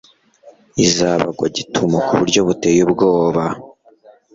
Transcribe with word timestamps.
izabagwa 0.85 1.45
gitumo 1.57 1.97
ku 2.05 2.13
buryo 2.19 2.39
buteye 2.47 2.79
ubwoba 2.87 3.43